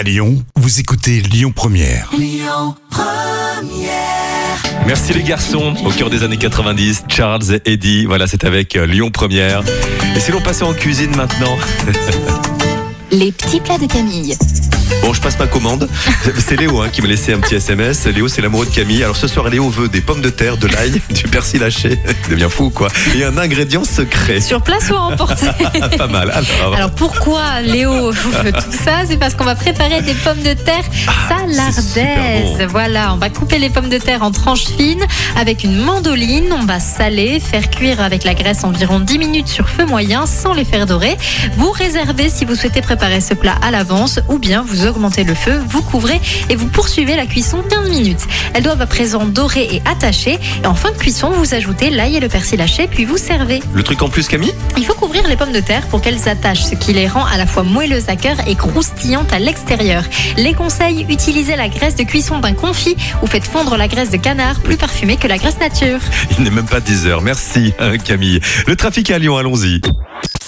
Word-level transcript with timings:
À 0.00 0.02
Lyon, 0.02 0.42
vous 0.56 0.80
écoutez 0.80 1.20
Lyon 1.20 1.52
Première. 1.54 2.10
Merci 4.86 5.12
les 5.12 5.22
garçons, 5.22 5.74
au 5.84 5.90
cœur 5.90 6.08
des 6.08 6.22
années 6.22 6.38
90, 6.38 7.04
Charles 7.06 7.42
et 7.52 7.72
Eddie, 7.72 8.06
voilà 8.06 8.26
c'est 8.26 8.44
avec 8.44 8.76
euh, 8.76 8.86
Lyon 8.86 9.10
Première. 9.10 9.62
Et 10.16 10.20
si 10.20 10.32
l'on 10.32 10.40
passait 10.40 10.62
en 10.62 10.72
cuisine 10.72 11.14
maintenant 11.14 11.54
Les 13.10 13.30
petits 13.30 13.60
plats 13.60 13.76
de 13.76 13.84
Camille. 13.84 14.38
Bon, 15.02 15.12
je 15.14 15.20
passe 15.20 15.38
ma 15.38 15.46
commande. 15.46 15.88
C'est 16.38 16.56
Léo 16.56 16.80
hein, 16.82 16.88
qui 16.90 17.00
m'a 17.02 17.08
laissé 17.08 17.32
un 17.32 17.38
petit 17.38 17.54
SMS. 17.54 18.06
Léo, 18.06 18.28
c'est 18.28 18.42
l'amoureux 18.42 18.66
de 18.66 18.70
Camille. 18.70 19.02
Alors 19.02 19.16
ce 19.16 19.26
soir, 19.28 19.48
Léo 19.48 19.68
veut 19.70 19.88
des 19.88 20.00
pommes 20.00 20.20
de 20.20 20.30
terre, 20.30 20.56
de 20.56 20.66
l'ail, 20.66 21.00
du 21.10 21.22
persil 21.24 21.62
haché. 21.62 21.98
Il 22.24 22.30
devient 22.30 22.48
fou, 22.50 22.70
quoi. 22.70 22.88
Et 23.16 23.24
un 23.24 23.36
ingrédient 23.38 23.84
secret. 23.84 24.40
Sur 24.40 24.62
place 24.62 24.90
ou 24.90 24.94
à 24.94 25.00
emporter 25.00 25.46
Pas 25.98 26.06
mal. 26.06 26.30
Alors, 26.30 26.74
Alors 26.74 26.90
pourquoi 26.90 27.60
Léo 27.62 28.10
veut 28.10 28.52
tout 28.52 28.72
ça? 28.84 29.04
C'est 29.08 29.16
parce 29.16 29.34
qu'on 29.34 29.44
va 29.44 29.54
préparer 29.54 30.02
des 30.02 30.14
pommes 30.14 30.42
de 30.42 30.52
terre 30.54 30.84
Ah, 31.06 31.12
salardaises. 31.28 31.92
super 31.94 32.68
Voilà, 32.68 33.14
on 33.14 33.16
va 33.16 33.30
couper 33.30 33.58
les 33.58 33.70
pommes 33.70 33.88
de 33.88 33.98
terre 33.98 34.22
en 34.22 34.30
tranches 34.30 34.66
fines 34.66 35.04
avec 35.36 35.64
une 35.64 35.76
mandoline. 35.76 36.52
On 36.52 36.64
va 36.64 36.80
saler, 36.80 37.40
faire 37.40 37.70
cuire 37.70 38.00
avec 38.00 38.24
la 38.24 38.34
graisse 38.34 38.64
environ 38.64 39.00
10 39.00 39.18
minutes 39.18 39.48
sur 39.48 39.68
feu 39.68 39.86
moyen 39.86 40.26
sans 40.26 40.52
les 40.52 40.64
faire 40.64 40.86
dorer. 40.86 41.16
Vous 41.56 41.70
réservez 41.70 42.28
si 42.28 42.44
vous 42.44 42.54
souhaitez 42.54 42.80
préparer 42.82 43.20
ce 43.20 43.34
plat 43.34 43.54
à 43.62 43.70
l'avance 43.70 44.20
ou 44.28 44.38
bien 44.38 44.64
vous 44.66 44.79
augmentez 44.86 45.24
le 45.24 45.34
feu, 45.34 45.60
vous 45.68 45.82
couvrez 45.82 46.20
et 46.48 46.56
vous 46.56 46.66
poursuivez 46.66 47.16
la 47.16 47.26
cuisson 47.26 47.62
15 47.68 47.90
minutes. 47.90 48.26
Elles 48.54 48.62
doivent 48.62 48.80
à 48.80 48.86
présent 48.86 49.24
dorer 49.24 49.68
et 49.72 49.82
attacher. 49.84 50.38
Et 50.62 50.66
en 50.66 50.74
fin 50.74 50.90
de 50.90 50.96
cuisson, 50.96 51.30
vous 51.30 51.54
ajoutez 51.54 51.90
l'ail 51.90 52.16
et 52.16 52.20
le 52.20 52.28
persil 52.28 52.60
haché 52.60 52.86
puis 52.86 53.04
vous 53.04 53.16
servez. 53.18 53.60
le 53.72 53.82
truc 53.82 54.02
en 54.02 54.08
plus, 54.08 54.28
Camille? 54.28 54.54
Il 54.76 54.84
faut 54.84 54.94
couvrir 54.94 55.26
les 55.28 55.36
pommes 55.36 55.52
de 55.52 55.60
terre 55.60 55.86
pour 55.88 56.00
qu'elles 56.00 56.18
s'attachent, 56.18 56.64
ce 56.64 56.74
qui 56.74 56.92
les 56.92 57.08
rend 57.08 57.24
à 57.24 57.36
la 57.36 57.46
fois 57.46 57.62
moelleuses 57.62 58.08
à 58.08 58.16
cœur 58.16 58.36
et 58.46 58.54
croustillantes 58.54 59.32
à 59.32 59.38
l'extérieur. 59.38 60.02
Les 60.36 60.54
conseils, 60.54 61.06
utilisez 61.08 61.56
la 61.56 61.68
graisse 61.68 61.96
de 61.96 62.04
cuisson 62.04 62.38
d'un 62.38 62.54
confit 62.54 62.96
ou 63.22 63.26
faites 63.26 63.46
fondre 63.46 63.76
la 63.76 63.88
graisse 63.88 64.10
de 64.10 64.16
canard 64.16 64.60
plus 64.60 64.76
parfumée 64.76 65.16
que 65.16 65.28
la 65.28 65.38
graisse 65.38 65.58
nature. 65.58 65.98
Il 66.38 66.44
n'est 66.44 66.50
même 66.50 66.66
pas 66.66 66.80
10 66.80 67.06
heures. 67.06 67.22
Merci, 67.22 67.72
hein, 67.78 67.98
Camille. 67.98 68.40
Le 68.66 68.76
trafic 68.76 69.10
à 69.10 69.18
Lyon, 69.18 69.36
allons-y. 69.36 69.80